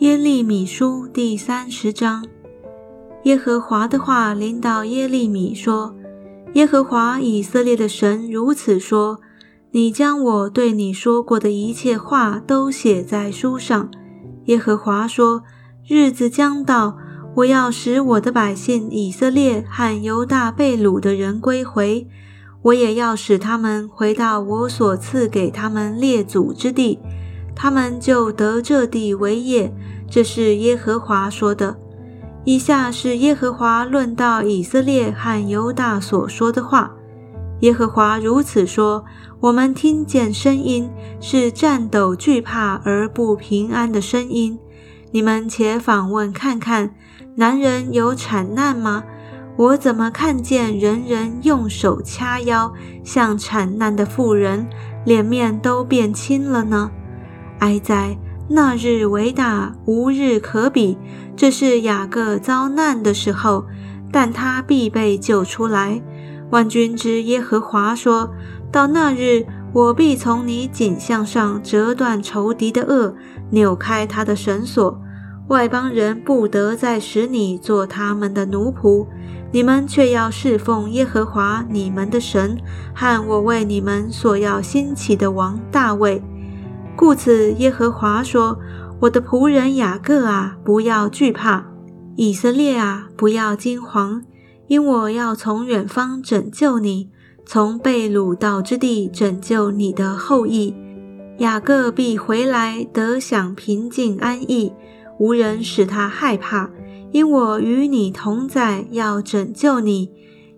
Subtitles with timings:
[0.00, 2.24] 耶利米书第三十章，
[3.24, 5.94] 耶和华的话领导耶利米说
[6.56, 9.20] ：“耶和华以色列的神如此说：
[9.72, 13.90] 你将我对你说过的一切话都写在书上。
[14.46, 15.42] 耶和华说：
[15.86, 16.96] 日子将到，
[17.36, 22.08] 我要使我的百姓以色列和犹大被掳的人归回，
[22.62, 26.98] 我也要使他们回到我所赐给他们列祖之地。”
[27.62, 29.70] 他们就得这地为业，
[30.08, 31.76] 这是耶和华说的。
[32.42, 36.90] 以下是耶和华论到以色列和犹大所说的话。
[37.60, 39.04] 耶和华如此说：
[39.40, 44.58] 我们听见声音，是战斗惧怕而不平安的声音。
[45.10, 46.94] 你们且访问看看，
[47.34, 49.04] 男人有产难吗？
[49.58, 52.72] 我怎么看见人人用手掐腰，
[53.04, 54.66] 像产难的妇人，
[55.04, 56.90] 脸面都变青了呢？
[57.60, 58.18] 哀哉！
[58.48, 60.98] 那日为大，无日可比。
[61.36, 63.64] 这是雅各遭难的时候，
[64.10, 66.02] 但他必被救出来。
[66.50, 68.32] 万军之耶和华说
[68.72, 73.14] ：“到那日，我必从你颈项上折断仇敌的轭，
[73.50, 75.00] 扭开他的绳索。
[75.48, 79.06] 外邦人不得再使你做他们的奴仆，
[79.52, 82.56] 你们却要侍奉耶和华你们的神，
[82.94, 86.22] 和我为你们所要兴起的王大卫。”
[87.00, 88.58] 故此，耶和华说
[89.00, 91.64] ：“我的仆人雅各啊，不要惧怕；
[92.14, 94.20] 以色列啊，不要惊惶，
[94.66, 97.08] 因我要从远方拯救你，
[97.46, 100.74] 从被掳到之地拯救你的后裔。
[101.38, 104.74] 雅各必回来，得享平静安逸，
[105.18, 106.68] 无人使他害怕，
[107.12, 110.10] 因我与你同在，要拯救你，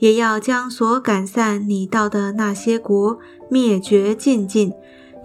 [0.00, 4.70] 也要将所赶散你到的那些国灭绝尽尽。”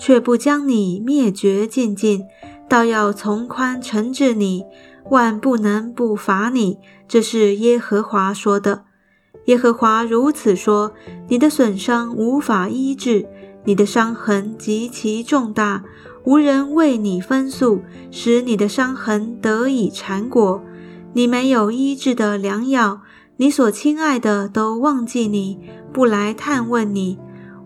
[0.02, 2.26] 却不将你灭绝尽尽，
[2.68, 4.64] 倒要从宽惩治你，
[5.12, 6.80] 万不能不罚你。
[7.08, 8.86] 这是耶和华说的。
[9.46, 10.94] 耶和华如此说：
[11.28, 13.28] 你的损伤无法医治，
[13.64, 15.84] 你的伤痕极其重大，
[16.24, 20.64] 无人为你分诉，使你的伤痕得以缠裹。
[21.14, 23.02] 你没有医治的良药，
[23.38, 25.60] 你所亲爱的都忘记你，
[25.94, 27.20] 不来探问你。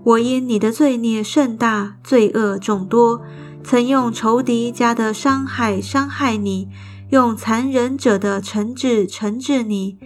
[0.06, 3.22] 我因你的罪孽甚大，罪恶众多，
[3.64, 6.70] 曾用仇敌家的伤害伤害你，
[7.10, 9.98] 用残忍者的惩治惩治你。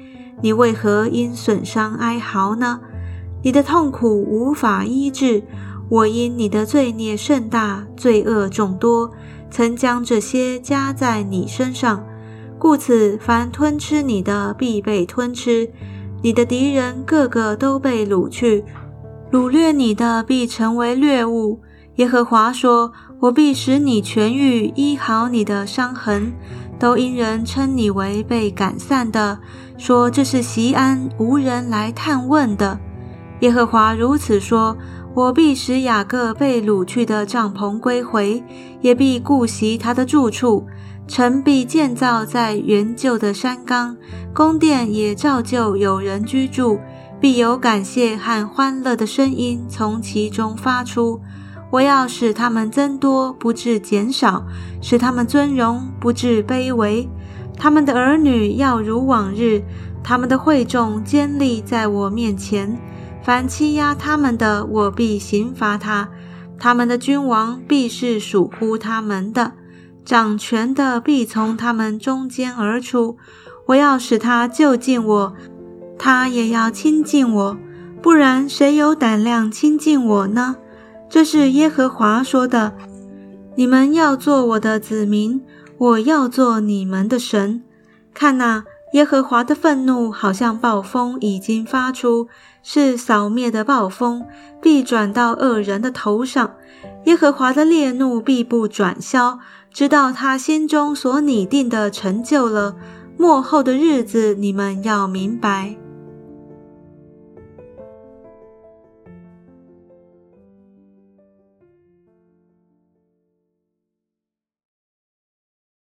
[0.41, 2.79] 你为何因损伤哀嚎呢？
[3.43, 5.43] 你的痛苦无法医治。
[5.89, 9.11] 我因你的罪孽甚大，罪恶众多，
[9.51, 12.05] 曾将这些加在你身上，
[12.57, 15.69] 故此凡吞吃你的必被吞吃，
[16.21, 18.63] 你的敌人个个都被掳去。
[19.31, 21.61] 掳掠你的必成为掠物。
[21.95, 26.33] 耶和华说：“我必使你痊愈，医好你的伤痕。
[26.79, 29.37] 都因人称你为被赶散的，
[29.77, 32.79] 说这是席安，无人来探问的。”
[33.41, 34.77] 耶和华如此说
[35.13, 38.41] ：“我必使雅各被掳去的帐篷归回，
[38.81, 40.65] 也必顾惜他的住处。
[41.07, 43.97] 城必建造在原旧的山冈，
[44.33, 46.79] 宫殿也照旧有人居住。”
[47.19, 51.19] 必有感谢和欢乐的声音从其中发出。
[51.71, 54.43] 我要使他们增多，不致减少；
[54.81, 57.07] 使他们尊荣，不致卑微。
[57.57, 59.61] 他们的儿女要如往日，
[60.01, 62.79] 他们的会众坚立在我面前。
[63.21, 66.07] 凡欺压他们的，我必刑罚他；
[66.57, 69.51] 他们的君王必是属乎他们的，
[70.05, 73.17] 掌权的必从他们中间而出。
[73.67, 75.33] 我要使他就近我。
[75.99, 77.57] 他也要亲近我，
[78.01, 80.55] 不然谁有胆量亲近我呢？
[81.09, 82.73] 这是耶和华说的。
[83.55, 85.41] 你们要做我的子民，
[85.77, 87.61] 我要做你们的神。
[88.13, 92.29] 看哪，耶和华的愤怒好像暴风已经发出，
[92.63, 94.25] 是扫灭的暴风，
[94.61, 96.55] 必转到恶人的头上。
[97.05, 99.39] 耶和华的烈怒必不转消，
[99.73, 102.75] 直到他心中所拟定的成就了。
[103.17, 105.75] 末后的日子，你们要明白。